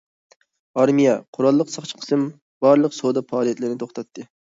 ئارمىيە، 0.79 1.11
قوراللىق 1.37 1.69
ساقچى 1.73 1.99
قىسىم 1.99 2.23
بارلىق 2.67 2.95
سودا 3.01 3.23
پائالىيەتلىرىنى 3.33 3.79
توختاتتى. 3.85 4.27